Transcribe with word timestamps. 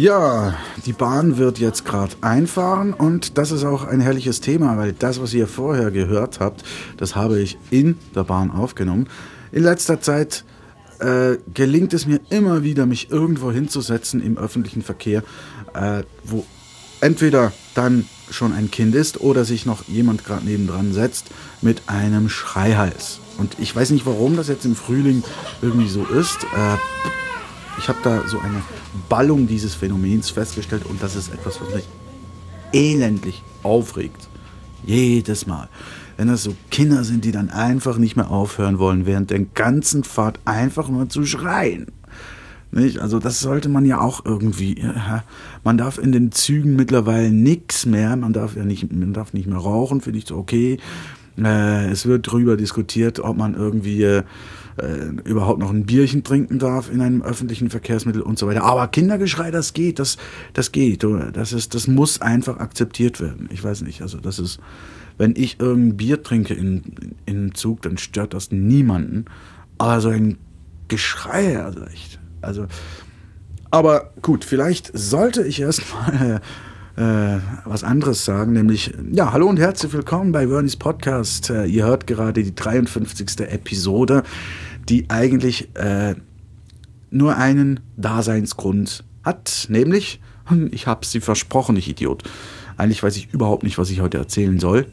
Ja, 0.00 0.54
die 0.86 0.94
Bahn 0.94 1.36
wird 1.36 1.58
jetzt 1.58 1.84
gerade 1.84 2.14
einfahren 2.22 2.94
und 2.94 3.36
das 3.36 3.52
ist 3.52 3.64
auch 3.64 3.84
ein 3.84 4.00
herrliches 4.00 4.40
Thema, 4.40 4.78
weil 4.78 4.94
das, 4.94 5.20
was 5.20 5.34
ihr 5.34 5.46
vorher 5.46 5.90
gehört 5.90 6.40
habt, 6.40 6.64
das 6.96 7.16
habe 7.16 7.38
ich 7.38 7.58
in 7.68 7.98
der 8.14 8.24
Bahn 8.24 8.50
aufgenommen. 8.50 9.10
In 9.52 9.62
letzter 9.62 10.00
Zeit 10.00 10.46
äh, 11.00 11.36
gelingt 11.52 11.92
es 11.92 12.06
mir 12.06 12.18
immer 12.30 12.62
wieder, 12.62 12.86
mich 12.86 13.10
irgendwo 13.10 13.52
hinzusetzen 13.52 14.22
im 14.22 14.38
öffentlichen 14.38 14.80
Verkehr, 14.80 15.22
äh, 15.74 16.02
wo 16.24 16.46
entweder 17.02 17.52
dann 17.74 18.06
schon 18.30 18.54
ein 18.54 18.70
Kind 18.70 18.94
ist 18.94 19.20
oder 19.20 19.44
sich 19.44 19.66
noch 19.66 19.86
jemand 19.86 20.24
gerade 20.24 20.46
nebendran 20.46 20.94
setzt 20.94 21.26
mit 21.60 21.82
einem 21.88 22.30
Schreihals. 22.30 23.20
Und 23.36 23.58
ich 23.58 23.76
weiß 23.76 23.90
nicht, 23.90 24.06
warum 24.06 24.34
das 24.34 24.48
jetzt 24.48 24.64
im 24.64 24.76
Frühling 24.76 25.22
irgendwie 25.60 25.90
so 25.90 26.06
ist. 26.06 26.38
Äh, 26.56 26.78
ich 27.78 27.88
habe 27.88 27.98
da 28.02 28.26
so 28.26 28.38
eine 28.38 28.62
Ballung 29.08 29.46
dieses 29.46 29.74
Phänomens 29.74 30.30
festgestellt 30.30 30.84
und 30.86 31.02
das 31.02 31.16
ist 31.16 31.32
etwas, 31.32 31.60
was 31.60 31.74
mich 31.74 31.88
elendlich 32.72 33.42
aufregt. 33.62 34.28
Jedes 34.84 35.46
Mal. 35.46 35.68
Wenn 36.16 36.28
das 36.28 36.42
so 36.42 36.54
Kinder 36.70 37.04
sind, 37.04 37.24
die 37.24 37.32
dann 37.32 37.50
einfach 37.50 37.96
nicht 37.96 38.16
mehr 38.16 38.30
aufhören 38.30 38.78
wollen, 38.78 39.06
während 39.06 39.30
der 39.30 39.40
ganzen 39.40 40.04
Fahrt 40.04 40.38
einfach 40.44 40.88
nur 40.88 41.08
zu 41.08 41.24
schreien. 41.24 41.86
Nicht? 42.72 43.00
Also 43.00 43.18
das 43.18 43.40
sollte 43.40 43.68
man 43.68 43.84
ja 43.84 44.00
auch 44.00 44.24
irgendwie. 44.24 44.82
Man 45.64 45.76
darf 45.76 45.98
in 45.98 46.12
den 46.12 46.30
Zügen 46.30 46.76
mittlerweile 46.76 47.30
nichts 47.30 47.84
mehr. 47.84 48.16
Man 48.16 48.32
darf 48.32 48.56
ja 48.56 48.64
nicht, 48.64 48.92
man 48.92 49.12
darf 49.12 49.32
nicht 49.32 49.46
mehr 49.46 49.58
rauchen, 49.58 50.00
finde 50.00 50.18
ich 50.18 50.26
so 50.26 50.36
okay. 50.36 50.78
Äh, 51.38 51.90
es 51.90 52.06
wird 52.06 52.28
darüber 52.28 52.56
diskutiert, 52.56 53.20
ob 53.20 53.36
man 53.36 53.54
irgendwie 53.54 54.02
äh, 54.02 54.22
äh, 54.76 55.28
überhaupt 55.28 55.58
noch 55.58 55.70
ein 55.70 55.86
Bierchen 55.86 56.24
trinken 56.24 56.58
darf 56.58 56.90
in 56.90 57.00
einem 57.00 57.22
öffentlichen 57.22 57.70
Verkehrsmittel 57.70 58.22
und 58.22 58.38
so 58.38 58.46
weiter. 58.46 58.64
Aber 58.64 58.88
Kindergeschrei, 58.88 59.50
das 59.50 59.72
geht, 59.72 59.98
das, 59.98 60.16
das 60.52 60.72
geht. 60.72 61.04
Das, 61.32 61.52
ist, 61.52 61.74
das 61.74 61.86
muss 61.86 62.20
einfach 62.20 62.58
akzeptiert 62.58 63.20
werden. 63.20 63.48
Ich 63.52 63.62
weiß 63.62 63.82
nicht, 63.82 64.02
also 64.02 64.18
das 64.18 64.38
ist, 64.38 64.60
wenn 65.18 65.34
ich 65.36 65.60
irgendein 65.60 65.96
Bier 65.96 66.22
trinke 66.22 66.54
in, 66.54 67.14
in 67.26 67.36
einem 67.36 67.54
Zug, 67.54 67.82
dann 67.82 67.98
stört 67.98 68.34
das 68.34 68.50
niemanden. 68.50 69.26
Aber 69.78 70.00
so 70.00 70.08
ein 70.08 70.38
Geschrei, 70.88 71.62
also 71.62 71.82
echt. 71.84 72.18
Also, 72.42 72.66
aber 73.70 74.12
gut, 74.22 74.44
vielleicht 74.44 74.90
sollte 74.92 75.44
ich 75.44 75.60
erstmal 75.60 76.40
äh, 77.00 77.40
was 77.64 77.82
anderes 77.82 78.24
sagen, 78.24 78.52
nämlich, 78.52 78.92
ja, 79.10 79.32
hallo 79.32 79.48
und 79.48 79.58
herzlich 79.58 79.92
willkommen 79.92 80.32
bei 80.32 80.46
Vernies 80.46 80.76
Podcast. 80.76 81.48
Äh, 81.48 81.64
ihr 81.64 81.86
hört 81.86 82.06
gerade 82.06 82.42
die 82.42 82.54
53. 82.54 83.40
Episode 83.40 84.22
die 84.88 85.08
eigentlich 85.08 85.68
äh, 85.76 86.16
nur 87.10 87.36
einen 87.36 87.80
Daseinsgrund 87.96 89.04
hat, 89.22 89.66
nämlich, 89.68 90.20
ich 90.72 90.86
habe 90.86 91.06
sie 91.06 91.20
versprochen, 91.20 91.76
ich 91.76 91.88
Idiot. 91.88 92.24
Eigentlich 92.76 93.02
weiß 93.02 93.16
ich 93.16 93.32
überhaupt 93.32 93.62
nicht, 93.62 93.78
was 93.78 93.90
ich 93.90 94.00
heute 94.00 94.18
erzählen 94.18 94.58
soll, 94.58 94.86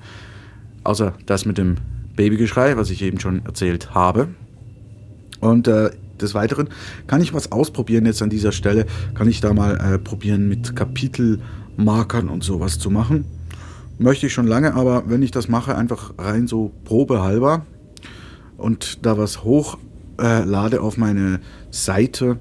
außer 0.84 1.13
das 1.25 1.45
mit 1.45 1.57
dem 1.57 1.75
Babygeschrei, 2.16 2.78
was 2.78 2.89
ich 2.89 3.01
eben 3.01 3.19
schon 3.19 3.44
erzählt 3.45 3.95
habe. 3.95 4.28
Und 5.39 5.68
äh, 5.68 5.89
des 6.22 6.34
Weiteren 6.35 6.69
kann 7.07 7.22
ich 7.22 7.34
was 7.34 7.51
ausprobieren 7.51 8.06
jetzt 8.06 8.22
an 8.22 8.29
dieser 8.29 8.51
Stelle, 8.51 8.85
kann 9.13 9.28
ich 9.28 9.41
da 9.41 9.53
mal 9.53 9.78
äh, 9.78 9.97
probieren 9.97 10.47
mit 10.47 10.75
Kapitelmarkern 11.77 12.29
und 12.29 12.43
sowas 12.43 12.79
zu 12.79 12.89
machen. 12.89 13.25
Möchte 13.99 14.27
ich 14.27 14.33
schon 14.33 14.47
lange, 14.47 14.73
aber 14.75 15.03
wenn 15.07 15.21
ich 15.21 15.31
das 15.31 15.47
mache, 15.47 15.75
einfach 15.75 16.13
rein 16.17 16.47
so 16.47 16.71
probehalber 16.85 17.65
und 18.57 19.05
da 19.05 19.17
was 19.17 19.43
hoch 19.43 19.77
äh, 20.19 20.77
auf 20.77 20.97
meine 20.97 21.39
Seite, 21.71 22.38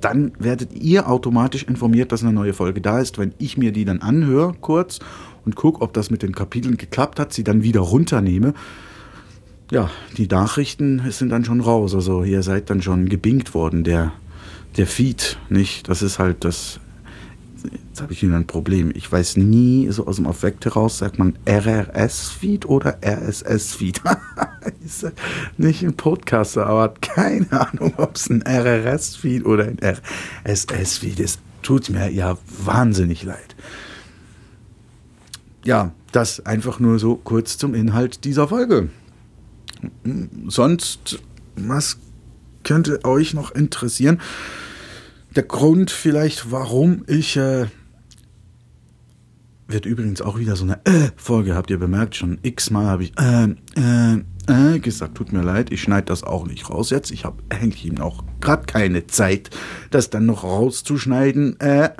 dann 0.00 0.32
werdet 0.38 0.72
ihr 0.72 1.08
automatisch 1.08 1.64
informiert, 1.64 2.12
dass 2.12 2.22
eine 2.22 2.32
neue 2.32 2.54
Folge 2.54 2.80
da 2.80 3.00
ist. 3.00 3.18
Wenn 3.18 3.34
ich 3.38 3.58
mir 3.58 3.72
die 3.72 3.84
dann 3.84 4.00
anhöre 4.00 4.54
kurz 4.60 4.98
und 5.44 5.56
gucke, 5.56 5.82
ob 5.82 5.92
das 5.92 6.10
mit 6.10 6.22
den 6.22 6.34
Kapiteln 6.34 6.78
geklappt 6.78 7.20
hat, 7.20 7.34
sie 7.34 7.44
dann 7.44 7.62
wieder 7.62 7.80
runternehme, 7.80 8.54
ja, 9.70 9.90
die 10.16 10.26
Nachrichten 10.26 11.02
sind 11.10 11.28
dann 11.28 11.44
schon 11.44 11.60
raus. 11.60 11.94
Also 11.94 12.24
ihr 12.24 12.42
seid 12.42 12.70
dann 12.70 12.80
schon 12.80 13.08
gebingt 13.10 13.52
worden, 13.54 13.84
der, 13.84 14.12
der 14.78 14.86
Feed, 14.86 15.38
nicht? 15.50 15.88
Das 15.88 16.00
ist 16.00 16.18
halt 16.18 16.44
das 16.44 16.80
jetzt 17.64 18.00
habe 18.00 18.12
ich 18.12 18.22
wieder 18.22 18.36
ein 18.36 18.46
Problem. 18.46 18.92
Ich 18.94 19.10
weiß 19.10 19.36
nie, 19.36 19.88
so 19.90 20.06
aus 20.06 20.16
dem 20.16 20.26
Affekt 20.26 20.64
heraus, 20.64 20.98
sagt 20.98 21.18
man 21.18 21.36
RRS-Feed 21.46 22.66
oder 22.66 22.98
RSS-Feed. 23.04 24.00
nicht 25.58 25.82
ein 25.82 25.94
Podcaster, 25.94 26.66
aber 26.66 26.94
keine 27.00 27.50
Ahnung, 27.52 27.94
ob 27.96 28.16
es 28.16 28.28
ein 28.30 28.42
RRS-Feed 28.42 29.44
oder 29.44 29.64
ein 29.64 29.78
RSS-Feed 29.82 31.20
ist. 31.20 31.40
Tut 31.62 31.90
mir 31.90 32.10
ja 32.10 32.38
wahnsinnig 32.64 33.22
leid. 33.22 33.54
Ja, 35.64 35.92
das 36.12 36.44
einfach 36.46 36.80
nur 36.80 36.98
so 36.98 37.16
kurz 37.16 37.58
zum 37.58 37.74
Inhalt 37.74 38.24
dieser 38.24 38.48
Folge. 38.48 38.88
Sonst, 40.48 41.20
was 41.56 41.98
könnte 42.64 43.04
euch 43.04 43.34
noch 43.34 43.52
interessieren? 43.52 44.20
Der 45.36 45.42
Grund 45.44 45.90
vielleicht, 45.90 46.50
warum 46.50 47.04
ich 47.06 47.36
äh, 47.36 47.66
wird 49.68 49.86
übrigens 49.86 50.20
auch 50.20 50.38
wieder 50.38 50.56
so 50.56 50.64
eine 50.64 50.84
äh, 50.84 51.10
Folge, 51.16 51.54
habt 51.54 51.70
ihr 51.70 51.78
bemerkt, 51.78 52.16
schon 52.16 52.38
x-mal 52.42 52.86
habe 52.86 53.04
ich 53.04 53.12
äh, 53.18 53.54
äh, 53.76 54.22
äh, 54.48 54.78
gesagt, 54.80 55.16
tut 55.16 55.32
mir 55.32 55.42
leid, 55.42 55.70
ich 55.70 55.82
schneide 55.82 56.06
das 56.06 56.24
auch 56.24 56.46
nicht 56.46 56.68
raus 56.70 56.90
jetzt. 56.90 57.10
Ich 57.10 57.24
habe 57.24 57.42
eigentlich 57.48 57.86
eben 57.86 58.00
auch 58.00 58.24
gerade 58.40 58.66
keine 58.66 59.06
Zeit, 59.06 59.50
das 59.90 60.10
dann 60.10 60.26
noch 60.26 60.42
rauszuschneiden. 60.42 61.58
Äh. 61.60 61.90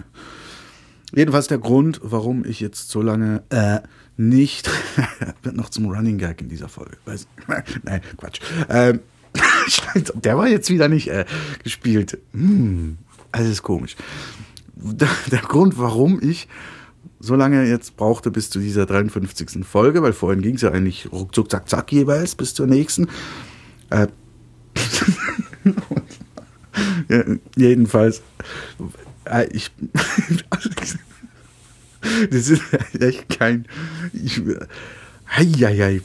Jedenfalls 1.14 1.48
der 1.48 1.58
Grund, 1.58 2.00
warum 2.02 2.44
ich 2.44 2.60
jetzt 2.60 2.90
so 2.90 3.02
lange 3.02 3.42
äh, 3.50 3.80
nicht, 4.16 4.70
wird 5.42 5.56
noch 5.56 5.70
zum 5.70 5.86
Running 5.86 6.18
Gag 6.18 6.40
in 6.40 6.48
dieser 6.48 6.68
Folge. 6.68 6.96
Weiß, 7.04 7.26
nein, 7.82 8.00
Quatsch. 8.16 8.40
Ähm, 8.68 9.00
der 10.14 10.36
war 10.36 10.48
jetzt 10.48 10.70
wieder 10.70 10.88
nicht 10.88 11.08
äh, 11.08 11.24
gespielt. 11.62 12.18
Hm, 12.32 12.98
alles 13.32 13.62
komisch. 13.62 13.96
Der, 15.30 15.40
Grund, 15.40 15.78
warum 15.78 16.20
ich 16.22 16.48
so 17.18 17.34
lange 17.34 17.66
jetzt 17.66 17.96
brauchte 17.96 18.30
bis 18.30 18.48
zu 18.48 18.60
dieser 18.60 18.86
53. 18.86 19.66
Folge, 19.66 20.02
weil 20.02 20.14
vorhin 20.14 20.40
ging 20.40 20.54
es 20.54 20.62
ja 20.62 20.70
eigentlich 20.70 21.12
ruckzuck, 21.12 21.50
zack, 21.50 21.68
zack 21.68 21.92
jeweils 21.92 22.34
bis 22.34 22.54
zur 22.54 22.66
nächsten. 22.66 23.08
Äh, 23.90 24.06
ja, 27.08 27.24
jedenfalls, 27.56 28.22
äh, 29.26 29.46
ich, 29.52 29.70
das 32.30 32.48
ist 32.48 32.62
echt 32.98 33.38
kein, 33.38 33.66
ich, 34.14 34.40
hei. 35.26 36.00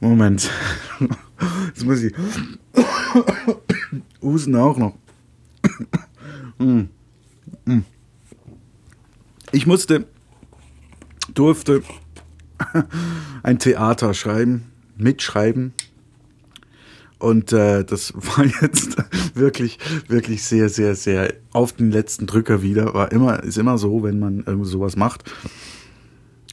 Moment, 0.00 0.50
jetzt 1.68 1.84
muss 1.84 2.02
ich 2.02 2.14
Husten 4.26 4.56
auch 4.56 4.78
noch. 4.78 4.94
Hm. 6.58 6.88
Hm. 7.64 7.84
Ich 9.52 9.66
musste, 9.66 10.06
durfte 11.32 11.82
ein 13.42 13.58
Theater 13.58 14.14
schreiben, 14.14 14.64
mitschreiben. 14.96 15.72
Und 17.18 17.52
äh, 17.52 17.84
das 17.84 18.12
war 18.14 18.44
jetzt 18.60 18.96
wirklich, 19.34 19.78
wirklich 20.08 20.42
sehr, 20.44 20.68
sehr, 20.68 20.94
sehr 20.94 21.34
auf 21.52 21.72
den 21.72 21.90
letzten 21.90 22.26
Drücker 22.26 22.62
wieder. 22.62 22.94
War 22.94 23.12
immer, 23.12 23.42
ist 23.42 23.58
immer 23.58 23.78
so, 23.78 24.02
wenn 24.02 24.18
man 24.18 24.44
irgendwie 24.46 24.68
sowas 24.68 24.96
macht. 24.96 25.30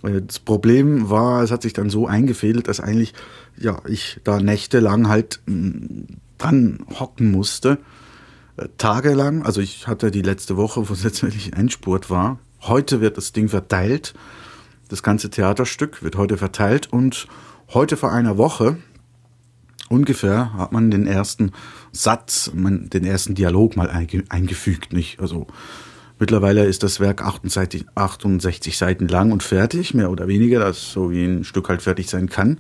Äh, 0.03 0.21
das 0.21 0.39
Problem 0.39 1.09
war, 1.09 1.43
es 1.43 1.51
hat 1.51 1.63
sich 1.63 1.73
dann 1.73 1.89
so 1.89 2.07
eingefädelt, 2.07 2.67
dass 2.67 2.79
eigentlich, 2.79 3.13
ja, 3.57 3.81
ich 3.87 4.19
da 4.23 4.39
nächtelang 4.39 5.09
halt 5.09 5.41
hm, 5.47 6.07
dran 6.43 6.85
hocken 6.99 7.31
musste. 7.31 7.79
Äh, 8.57 8.67
tagelang, 8.77 9.43
also 9.43 9.61
ich 9.61 9.87
hatte 9.87 10.11
die 10.11 10.21
letzte 10.21 10.57
Woche, 10.57 10.87
wo 10.87 10.93
es 10.93 11.03
letztendlich 11.03 11.53
Endspurt 11.53 12.09
war. 12.09 12.39
Heute 12.61 13.01
wird 13.01 13.17
das 13.17 13.33
Ding 13.33 13.49
verteilt. 13.49 14.13
Das 14.89 15.03
ganze 15.03 15.29
Theaterstück 15.29 16.03
wird 16.03 16.15
heute 16.17 16.37
verteilt 16.37 16.91
und 16.91 17.27
heute 17.73 17.97
vor 17.97 18.11
einer 18.11 18.37
Woche 18.37 18.77
ungefähr 19.89 20.53
hat 20.53 20.71
man 20.71 20.91
den 20.91 21.07
ersten 21.07 21.51
Satz, 21.91 22.51
den 22.53 23.05
ersten 23.05 23.35
Dialog 23.35 23.75
mal 23.75 23.89
eingefügt, 23.89 24.93
nicht? 24.93 25.19
Also 25.19 25.47
mittlerweile 26.19 26.65
ist 26.65 26.83
das 26.83 26.99
Werk 26.99 27.23
68, 27.23 27.85
68 27.95 28.77
Seiten 28.77 29.07
lang 29.07 29.31
und 29.31 29.43
fertig, 29.43 29.93
mehr 29.93 30.09
oder 30.09 30.27
weniger, 30.27 30.59
das 30.59 30.91
so 30.91 31.11
wie 31.11 31.23
ein 31.23 31.43
Stück 31.43 31.69
halt 31.69 31.81
fertig 31.81 32.07
sein 32.07 32.29
kann, 32.29 32.59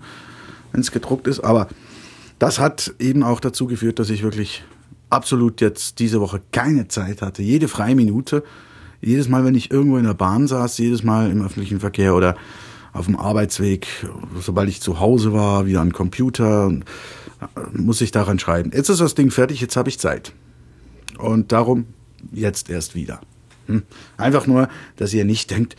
wenn 0.71 0.81
es 0.81 0.91
gedruckt 0.91 1.27
ist. 1.27 1.39
Aber 1.39 1.67
das 2.43 2.59
hat 2.59 2.93
eben 2.99 3.23
auch 3.23 3.39
dazu 3.39 3.67
geführt, 3.67 3.99
dass 3.99 4.09
ich 4.09 4.21
wirklich 4.21 4.65
absolut 5.09 5.61
jetzt 5.61 5.99
diese 5.99 6.19
Woche 6.19 6.41
keine 6.51 6.89
Zeit 6.89 7.21
hatte. 7.21 7.41
Jede 7.41 7.69
freie 7.69 7.95
Minute, 7.95 8.43
jedes 8.99 9.29
Mal, 9.29 9.45
wenn 9.45 9.55
ich 9.55 9.71
irgendwo 9.71 9.95
in 9.95 10.03
der 10.03 10.13
Bahn 10.13 10.45
saß, 10.45 10.77
jedes 10.77 11.03
Mal 11.05 11.31
im 11.31 11.41
öffentlichen 11.41 11.79
Verkehr 11.79 12.13
oder 12.13 12.35
auf 12.91 13.05
dem 13.05 13.15
Arbeitsweg, 13.15 13.87
sobald 14.41 14.67
ich 14.67 14.81
zu 14.81 14.99
Hause 14.99 15.31
war, 15.31 15.67
wieder 15.67 15.79
am 15.79 15.93
Computer, 15.93 16.69
muss 17.71 18.01
ich 18.01 18.11
daran 18.11 18.39
schreiben. 18.39 18.71
Jetzt 18.75 18.89
ist 18.89 18.99
das 18.99 19.15
Ding 19.15 19.31
fertig, 19.31 19.61
jetzt 19.61 19.77
habe 19.77 19.87
ich 19.87 19.97
Zeit. 19.97 20.33
Und 21.17 21.53
darum 21.53 21.85
jetzt 22.33 22.69
erst 22.69 22.93
wieder. 22.93 23.21
Hm. 23.67 23.83
Einfach 24.17 24.47
nur, 24.47 24.67
dass 24.97 25.13
ihr 25.13 25.23
nicht 25.23 25.49
denkt, 25.49 25.77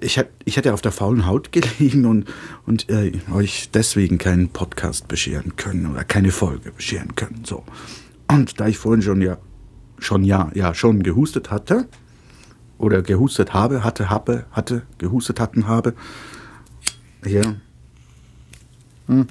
ich, 0.00 0.20
ich 0.44 0.56
hätte 0.56 0.74
auf 0.74 0.80
der 0.80 0.92
faulen 0.92 1.26
Haut 1.26 1.52
gelegen 1.52 2.06
und, 2.06 2.26
und 2.66 2.88
äh, 2.90 3.12
euch 3.32 3.70
deswegen 3.72 4.18
keinen 4.18 4.48
Podcast 4.48 5.08
bescheren 5.08 5.56
können 5.56 5.86
oder 5.90 6.04
keine 6.04 6.30
Folge 6.30 6.72
bescheren 6.72 7.14
können. 7.14 7.44
So. 7.44 7.64
Und 8.28 8.60
da 8.60 8.68
ich 8.68 8.78
vorhin 8.78 9.02
schon 9.02 9.22
ja, 9.22 9.38
schon 9.98 10.24
ja, 10.24 10.50
ja, 10.54 10.74
schon 10.74 11.02
gehustet 11.02 11.50
hatte, 11.50 11.88
oder 12.78 13.02
gehustet 13.02 13.54
habe, 13.54 13.84
hatte, 13.84 14.10
habe, 14.10 14.46
hatte, 14.50 14.82
gehustet 14.98 15.40
hatten, 15.40 15.66
habe, 15.66 15.94
hier 17.24 17.60
hm, 19.06 19.26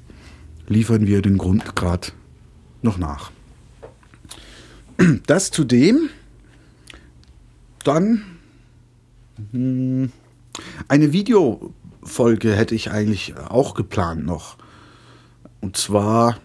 liefern 0.68 1.07
wir 1.07 1.21
den 1.21 1.38
Grundgrad 1.38 2.13
noch 2.81 2.98
nach. 2.98 3.31
Das 5.27 5.51
zudem, 5.51 6.10
dann 7.83 8.24
hm, 9.51 10.12
eine 10.88 11.13
Videofolge 11.13 12.54
hätte 12.54 12.75
ich 12.75 12.92
eigentlich 12.92 13.36
auch 13.38 13.74
geplant 13.74 14.25
noch. 14.25 14.57
Und 15.62 15.77
zwar 15.77 16.38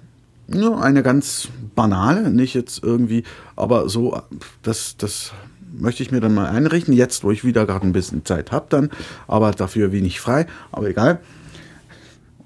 ja, 0.48 0.78
eine 0.78 1.02
ganz 1.02 1.48
banale, 1.74 2.30
nicht 2.30 2.54
jetzt 2.54 2.82
irgendwie, 2.82 3.24
aber 3.56 3.88
so, 3.88 4.20
das, 4.62 4.96
das 4.96 5.32
möchte 5.70 6.02
ich 6.02 6.10
mir 6.10 6.20
dann 6.20 6.34
mal 6.34 6.46
einrichten, 6.46 6.94
jetzt 6.94 7.22
wo 7.24 7.30
ich 7.30 7.44
wieder 7.44 7.66
gerade 7.66 7.86
ein 7.86 7.92
bisschen 7.92 8.24
Zeit 8.24 8.52
habe 8.52 8.66
dann, 8.70 8.90
aber 9.26 9.50
dafür 9.50 9.92
wenig 9.92 10.20
frei, 10.20 10.46
aber 10.72 10.88
egal. 10.88 11.20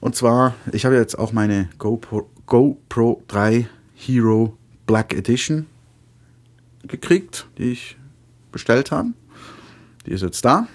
Und 0.00 0.16
zwar, 0.16 0.54
ich 0.72 0.84
habe 0.84 0.96
jetzt 0.96 1.16
auch 1.16 1.32
meine 1.32 1.68
GoPro, 1.78 2.28
GoPro 2.46 3.22
3 3.28 3.68
Hero 3.94 4.56
Black 4.86 5.14
Edition 5.14 5.66
gekriegt, 6.86 7.46
die 7.58 7.70
ich 7.70 7.96
bestellt 8.50 8.90
habe. 8.90 9.10
Die 10.06 10.10
ist 10.10 10.22
jetzt 10.22 10.44
da. 10.44 10.66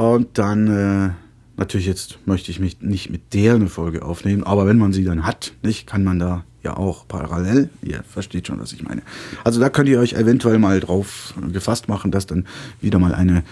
Und 0.00 0.38
dann, 0.38 0.66
äh, 0.68 1.10
natürlich 1.58 1.86
jetzt 1.86 2.20
möchte 2.24 2.50
ich 2.50 2.58
mich 2.58 2.80
nicht 2.80 3.10
mit 3.10 3.34
der 3.34 3.56
eine 3.56 3.68
Folge 3.68 4.02
aufnehmen, 4.02 4.44
aber 4.44 4.66
wenn 4.66 4.78
man 4.78 4.94
sie 4.94 5.04
dann 5.04 5.26
hat, 5.26 5.52
nicht, 5.62 5.86
kann 5.86 6.04
man 6.04 6.18
da 6.18 6.42
ja 6.62 6.74
auch 6.74 7.06
parallel, 7.06 7.68
ihr 7.82 8.02
versteht 8.04 8.46
schon, 8.46 8.58
was 8.60 8.72
ich 8.72 8.82
meine. 8.82 9.02
Also 9.44 9.60
da 9.60 9.68
könnt 9.68 9.90
ihr 9.90 10.00
euch 10.00 10.14
eventuell 10.14 10.58
mal 10.58 10.80
drauf 10.80 11.34
gefasst 11.52 11.88
machen, 11.88 12.10
dass 12.10 12.24
dann 12.24 12.46
wieder 12.80 12.98
mal 12.98 13.14
eine 13.14 13.42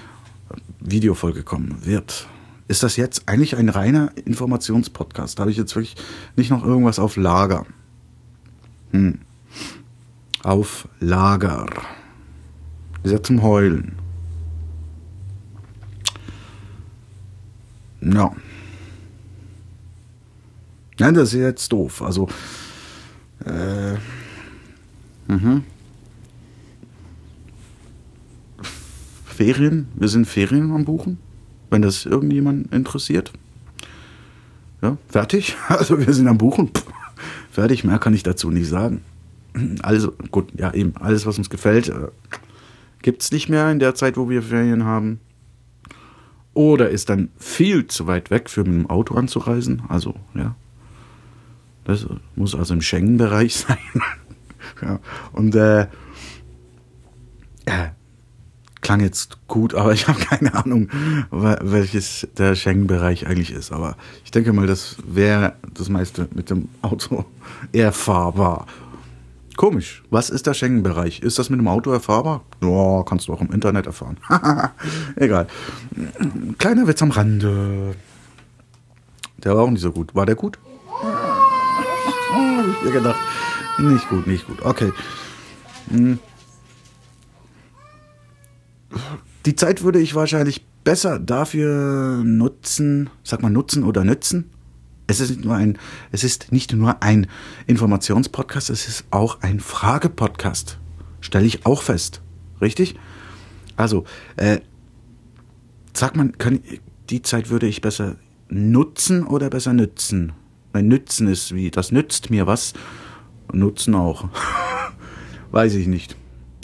Videofolge 0.80 1.42
kommen 1.42 1.84
wird. 1.84 2.26
Ist 2.66 2.82
das 2.82 2.96
jetzt 2.96 3.28
eigentlich 3.28 3.54
ein 3.54 3.68
reiner 3.68 4.10
Informationspodcast? 4.24 5.38
Da 5.38 5.42
habe 5.42 5.50
ich 5.50 5.58
jetzt 5.58 5.76
wirklich 5.76 5.96
nicht 6.34 6.48
noch 6.50 6.64
irgendwas 6.64 6.98
auf 6.98 7.16
Lager. 7.16 7.66
Hm. 8.92 9.18
Auf 10.42 10.88
Lager. 10.98 11.66
Ist 13.02 13.12
ja 13.12 13.22
zum 13.22 13.42
Heulen. 13.42 14.07
Ja. 18.00 18.32
Ja, 20.98 21.12
das 21.12 21.32
ist 21.32 21.40
jetzt 21.40 21.72
doof. 21.72 22.02
Also, 22.02 22.28
äh, 23.44 23.94
mhm. 25.28 25.62
Ferien, 29.24 29.88
wir 29.94 30.08
sind 30.08 30.26
Ferien 30.26 30.72
am 30.72 30.84
Buchen, 30.84 31.18
wenn 31.70 31.82
das 31.82 32.04
irgendjemand 32.06 32.72
interessiert. 32.72 33.32
Ja, 34.82 34.96
fertig. 35.08 35.56
Also 35.68 35.98
wir 35.98 36.12
sind 36.12 36.26
am 36.26 36.38
Buchen. 36.38 36.68
Pff, 36.68 36.86
fertig, 37.52 37.84
mehr 37.84 37.98
kann 37.98 38.14
ich 38.14 38.24
dazu 38.24 38.50
nicht 38.50 38.68
sagen. 38.68 39.02
Also, 39.82 40.12
gut, 40.30 40.48
ja, 40.56 40.74
eben, 40.74 40.96
alles, 40.96 41.26
was 41.26 41.38
uns 41.38 41.50
gefällt, 41.50 41.88
äh, 41.88 42.08
gibt 43.02 43.22
es 43.22 43.32
nicht 43.32 43.48
mehr 43.48 43.70
in 43.70 43.78
der 43.78 43.94
Zeit, 43.94 44.16
wo 44.16 44.28
wir 44.28 44.42
Ferien 44.42 44.84
haben 44.84 45.20
oder 46.58 46.90
ist 46.90 47.08
dann 47.08 47.28
viel 47.38 47.86
zu 47.86 48.08
weit 48.08 48.32
weg 48.32 48.50
für 48.50 48.64
mit 48.64 48.72
dem 48.72 48.90
Auto 48.90 49.14
anzureisen. 49.14 49.82
Also, 49.86 50.16
ja. 50.34 50.56
Das 51.84 52.04
muss 52.34 52.56
also 52.56 52.74
im 52.74 52.82
Schengen-Bereich 52.82 53.54
sein. 53.68 53.78
ja. 54.82 54.98
Und 55.30 55.54
äh, 55.54 55.86
ja, 57.68 57.94
klang 58.80 58.98
jetzt 58.98 59.38
gut, 59.46 59.72
aber 59.76 59.92
ich 59.92 60.08
habe 60.08 60.18
keine 60.18 60.52
Ahnung, 60.52 60.88
welches 61.30 62.26
der 62.36 62.56
Schengen-Bereich 62.56 63.28
eigentlich 63.28 63.52
ist. 63.52 63.70
Aber 63.70 63.96
ich 64.24 64.32
denke 64.32 64.52
mal, 64.52 64.66
das 64.66 64.96
wäre 65.06 65.52
das 65.72 65.88
meiste 65.88 66.28
mit 66.34 66.50
dem 66.50 66.70
Auto 66.82 67.24
erfahrbar. 67.72 68.66
Komisch. 69.58 70.04
Was 70.08 70.30
ist 70.30 70.46
der 70.46 70.54
Schengen-Bereich? 70.54 71.18
Ist 71.18 71.40
das 71.40 71.50
mit 71.50 71.58
dem 71.58 71.66
Auto 71.66 71.90
erfahrbar? 71.90 72.44
Ja, 72.62 73.02
kannst 73.02 73.26
du 73.26 73.32
auch 73.32 73.40
im 73.40 73.50
Internet 73.50 73.86
erfahren. 73.86 74.16
Egal. 75.16 75.48
Kleiner 76.58 76.86
Witz 76.86 77.02
am 77.02 77.10
Rande. 77.10 77.96
Der 79.38 79.56
war 79.56 79.64
auch 79.64 79.70
nicht 79.70 79.80
so 79.80 79.90
gut. 79.90 80.14
War 80.14 80.26
der 80.26 80.36
gut? 80.36 80.60
Hab 81.02 82.68
ich 82.68 82.84
mir 82.84 82.92
gedacht. 82.92 83.18
Nicht 83.80 84.08
gut, 84.08 84.28
nicht 84.28 84.46
gut. 84.46 84.62
Okay. 84.62 84.92
Hm. 85.90 86.20
Die 89.44 89.56
Zeit 89.56 89.82
würde 89.82 89.98
ich 89.98 90.14
wahrscheinlich 90.14 90.64
besser 90.84 91.18
dafür 91.18 92.22
nutzen, 92.24 93.10
sag 93.24 93.42
mal 93.42 93.50
nutzen 93.50 93.82
oder 93.82 94.04
nützen, 94.04 94.50
es 95.08 95.20
ist 95.20 95.30
nicht 95.30 95.44
nur 95.44 95.56
ein, 95.56 95.78
es 96.12 96.22
ist 96.22 96.52
nicht 96.52 96.72
nur 96.72 97.02
ein 97.02 97.26
Informationspodcast, 97.66 98.70
es 98.70 98.86
ist 98.86 99.04
auch 99.10 99.40
ein 99.40 99.58
Fragepodcast. 99.58 100.78
Stelle 101.20 101.46
ich 101.46 101.66
auch 101.66 101.82
fest. 101.82 102.20
Richtig? 102.60 102.94
Also, 103.76 104.04
äh, 104.36 104.60
sagt 105.94 106.16
man, 106.16 106.36
kann, 106.36 106.60
die 107.10 107.22
Zeit 107.22 107.50
würde 107.50 107.66
ich 107.66 107.80
besser 107.80 108.16
nutzen 108.48 109.24
oder 109.26 109.48
besser 109.50 109.72
nützen? 109.72 110.32
Weil 110.72 110.82
nützen 110.82 111.26
ist 111.26 111.54
wie, 111.54 111.70
das 111.70 111.90
nützt 111.90 112.30
mir 112.30 112.46
was. 112.46 112.74
Nutzen 113.50 113.94
auch. 113.94 114.28
Weiß 115.50 115.74
ich 115.74 115.86
nicht. 115.86 116.16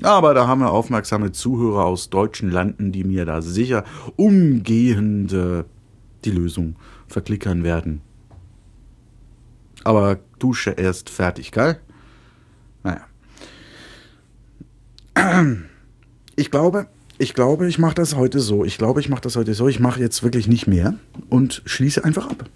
Aber 0.02 0.34
da 0.34 0.46
haben 0.46 0.60
wir 0.60 0.70
aufmerksame 0.70 1.32
Zuhörer 1.32 1.86
aus 1.86 2.10
deutschen 2.10 2.50
Landen, 2.50 2.92
die 2.92 3.04
mir 3.04 3.24
da 3.24 3.40
sicher 3.40 3.84
umgehend 4.16 5.32
äh, 5.32 5.64
die 6.26 6.30
Lösung 6.30 6.76
verklickern 7.08 7.64
werden. 7.64 8.02
Aber 9.84 10.18
Dusche 10.38 10.70
erst 10.70 11.10
fertig, 11.10 11.52
gell? 11.52 11.78
Naja. 12.82 13.06
Ich 16.36 16.50
glaube, 16.50 16.88
ich 17.16 17.34
glaube, 17.34 17.68
ich 17.68 17.78
mache 17.78 17.94
das 17.94 18.16
heute 18.16 18.40
so. 18.40 18.64
Ich 18.64 18.76
glaube, 18.76 18.98
ich 18.98 19.08
mache 19.08 19.20
das 19.20 19.36
heute 19.36 19.54
so. 19.54 19.68
Ich 19.68 19.78
mache 19.78 20.00
jetzt 20.00 20.24
wirklich 20.24 20.48
nicht 20.48 20.66
mehr 20.66 20.94
und 21.30 21.62
schließe 21.64 22.04
einfach 22.04 22.28
ab. 22.28 22.46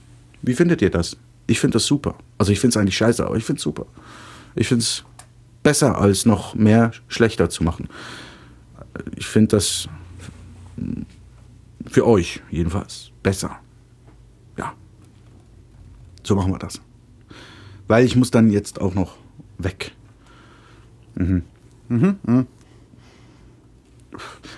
Wie 0.43 0.55
findet 0.55 0.83
ihr 0.83 0.91
das? 0.91 1.17
Ich 1.47 1.61
finde 1.61 1.75
das 1.75 1.87
super. 1.87 2.17
Also 2.39 2.51
ich 2.51 2.59
finde 2.59 2.73
es 2.73 2.77
eigentlich 2.77 2.97
scheiße, 2.97 3.25
aber 3.25 3.37
ich 3.37 3.45
finde 3.45 3.59
es 3.59 3.63
super. 3.63 3.87
Ich 4.57 4.67
finde 4.67 4.83
es 4.83 5.05
besser, 5.63 6.01
als 6.01 6.27
noch 6.27 6.57
mehr 6.57 6.91
schlechter 7.07 7.49
zu 7.51 7.63
machen. 7.63 7.89
Ich 9.15 9.29
finde 9.29 9.57
das 9.57 9.89
für 11.87 12.05
euch 12.05 12.43
jedenfalls 12.51 13.13
besser. 13.23 13.61
Ja. 14.57 14.75
So 16.25 16.35
machen 16.35 16.53
wir 16.53 16.59
das 16.59 16.81
weil 17.89 18.05
ich 18.05 18.15
muss 18.15 18.31
dann 18.31 18.51
jetzt 18.51 18.81
auch 18.81 18.95
noch 18.95 19.17
weg. 19.59 19.93
Mhm. 21.17 21.43
Mhm. 21.89 22.19
Mhm. 22.25 22.47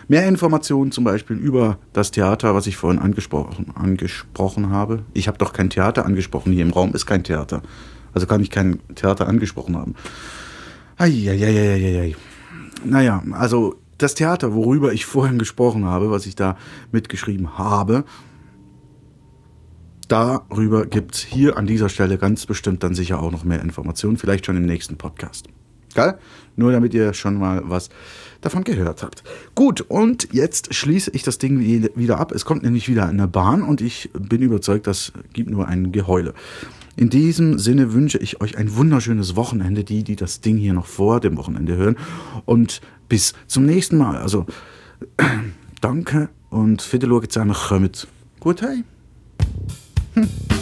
Mehr 0.08 0.26
Informationen 0.26 0.90
zum 0.90 1.04
Beispiel 1.04 1.36
über 1.36 1.78
das 1.92 2.10
Theater, 2.10 2.54
was 2.54 2.66
ich 2.66 2.76
vorhin 2.76 3.00
angesprochen, 3.00 3.72
angesprochen 3.74 4.70
habe. 4.70 5.04
Ich 5.14 5.28
habe 5.28 5.38
doch 5.38 5.52
kein 5.52 5.70
Theater 5.70 6.04
angesprochen. 6.04 6.52
Hier 6.52 6.64
im 6.64 6.70
Raum 6.70 6.92
ist 6.94 7.06
kein 7.06 7.24
Theater. 7.24 7.62
Also 8.12 8.26
kann 8.26 8.40
ich 8.40 8.50
kein 8.50 8.80
Theater 8.94 9.28
angesprochen 9.28 9.76
haben. 9.76 9.94
Eieieiei. 10.96 12.16
Naja, 12.84 13.22
also 13.32 13.76
das 13.98 14.14
Theater, 14.14 14.54
worüber 14.54 14.92
ich 14.92 15.06
vorhin 15.06 15.38
gesprochen 15.38 15.84
habe, 15.84 16.10
was 16.10 16.26
ich 16.26 16.34
da 16.34 16.56
mitgeschrieben 16.90 17.58
habe, 17.58 18.04
darüber 20.10 20.86
gibt 20.86 21.14
es 21.14 21.20
hier 21.20 21.56
an 21.56 21.66
dieser 21.66 21.88
Stelle 21.88 22.18
ganz 22.18 22.46
bestimmt 22.46 22.82
dann 22.82 22.94
sicher 22.94 23.22
auch 23.22 23.30
noch 23.30 23.44
mehr 23.44 23.62
Informationen, 23.62 24.16
vielleicht 24.16 24.46
schon 24.46 24.56
im 24.56 24.66
nächsten 24.66 24.96
Podcast. 24.96 25.46
Geil? 25.94 26.18
Nur 26.56 26.72
damit 26.72 26.94
ihr 26.94 27.14
schon 27.14 27.38
mal 27.38 27.62
was 27.64 27.88
davon 28.40 28.64
gehört 28.64 29.02
habt. 29.02 29.22
Gut, 29.54 29.80
und 29.82 30.28
jetzt 30.32 30.74
schließe 30.74 31.10
ich 31.12 31.22
das 31.22 31.38
Ding 31.38 31.60
wieder 31.94 32.20
ab. 32.20 32.32
Es 32.32 32.44
kommt 32.44 32.62
nämlich 32.62 32.88
wieder 32.88 33.06
eine 33.06 33.26
Bahn 33.26 33.62
und 33.62 33.80
ich 33.80 34.10
bin 34.12 34.42
überzeugt, 34.42 34.86
das 34.86 35.12
gibt 35.32 35.50
nur 35.50 35.66
ein 35.66 35.90
Geheule. 35.92 36.34
In 36.96 37.08
diesem 37.08 37.58
Sinne 37.58 37.92
wünsche 37.92 38.18
ich 38.18 38.40
euch 38.40 38.58
ein 38.58 38.76
wunderschönes 38.76 39.36
Wochenende, 39.36 39.84
die, 39.84 40.04
die 40.04 40.16
das 40.16 40.40
Ding 40.40 40.56
hier 40.56 40.74
noch 40.74 40.86
vor 40.86 41.20
dem 41.20 41.36
Wochenende 41.36 41.76
hören. 41.76 41.96
Und 42.44 42.80
bis 43.08 43.34
zum 43.46 43.64
nächsten 43.64 43.96
Mal. 43.96 44.18
Also, 44.18 44.46
danke 45.80 46.28
und 46.50 46.82
Fidelor 46.82 47.28
zusammen 47.28 47.54
kommt. 47.54 48.06
Gut, 48.38 48.62
hey. 48.62 48.84
Hmm. 50.14 50.24